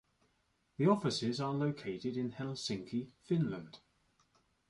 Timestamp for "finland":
3.23-3.77